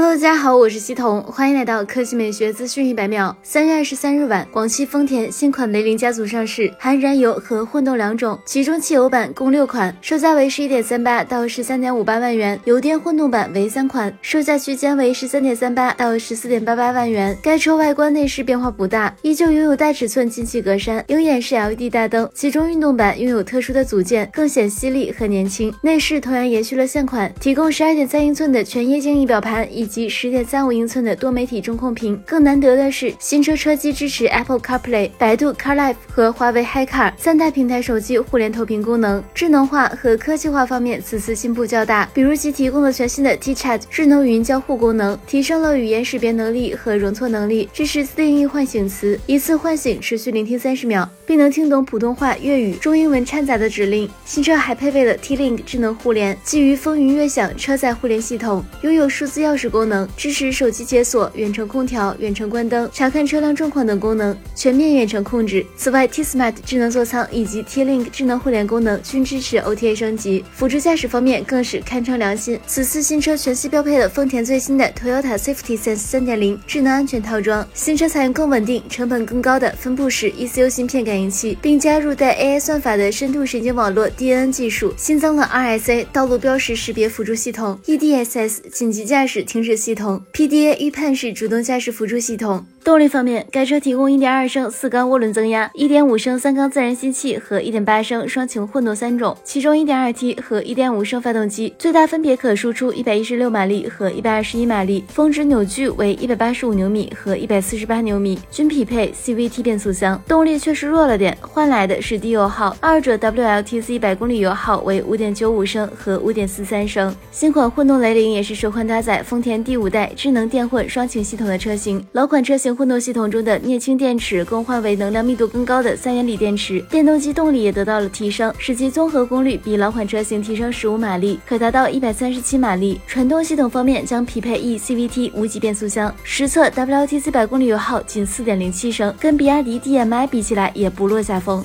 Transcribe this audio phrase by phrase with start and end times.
[0.00, 3.36] Hello，大家好，我是西彤，欢迎来到科技美学资讯一百秒。
[3.42, 17.36] 三月二十三日晚，广汽丰田新款雷凌家族上市，含燃油和混动两种，其中汽油版共六款，售价为十一点三八到十三点五八万元，油电混动版为三款，售价区间为十三点三八到十四点八八万元。
[17.42, 25.74] 该车外观内饰变化不大，依旧拥有大尺寸进气格栅，鹰眼式 LED 大灯，其中运动版拥有特殊的组件，更显犀利和年轻。
[25.82, 29.66] 内饰同样延续了现款，提供十二点三英寸的全液晶仪表盘。
[29.74, 39.24] 以及十点三五英寸的多媒体中控屏，更难得的是，新车车机支持 Apple CarPlay、百度 CarLife 和华为 HiCar 三大平台手机互联投屏功能。
[39.34, 42.08] 智能化和科技化方面，此次进步较大。
[42.12, 54.10] 比如其提供了全新的 T-Chat 智能语音交互功能，提升了语言识别能力和容错能力，支持自定义唤醒词，一次唤醒持续聆听三十秒，并能听懂普通话、粤语、中英文掺杂的指令。
[54.24, 59.68] 新车还配备了 T-Link 智能互联，基于风云悦享车载互联系统，拥有数字钥匙。
[59.68, 65.64] 功功能支持手机解锁、远程空调、远程关灯、查看车辆状况等功能，全面远程控制。
[65.76, 70.44] 此外，T-Smart 智能座舱以及 T-Link 智能互联功能均支持 OTA 升级。
[70.52, 72.58] 辅助驾驶方面更是堪称良心。
[72.66, 77.64] 此次新车全系标配了丰田最新的 Toyota Safety Sense 3.0智能安全套装。
[77.72, 89.44] 新车采用更稳定、成本更高的分布式 ECU 芯片感应器，并加入带 AI 算法的深度神经网络 DNN 技术，新增了 RSA 道路标识识别辅助系统、EDSS 紧急驾驶。
[89.44, 92.64] 停停止系统、PDA 预判式主动驾驶辅助系统。
[92.84, 110.22] 动力方面，该车提供1.2升四缸涡轮增压、1.5升三缸自然吸气和1.8升双擎混动三种，其中 1.2T 和1.5升发动机最大分别可输出116马力和121马力，峰值扭矩为185牛米和148牛米，均匹配 CVT 变速箱。
[110.26, 117.14] 动力确实弱了点，换来的是低油耗，二者 WLTC 百公里油耗为5.95升和5.43升。
[117.30, 122.68] 新款混动雷凌也是首款搭载丰田第五代智能电混双擎系统的车型，老款车型。
[122.78, 133.00] 混动系统中的镍氢电池更换为能量密度更高的三元锂电池，电动机动力也得到了提升，使其综合功率比老款车型提升十五马力，可达到一百三十七马力。
[133.06, 141.64] 传动系统方面将匹配 eCVT 无级变速箱，实测 WLTC 百公里油耗仅四点零七升，跟比亚迪 DMI 比起来也不落下风。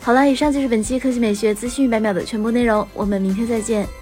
[0.00, 4.01] 好了，以上就是本期科技美学资讯一百秒的全部内容，我们明天再见。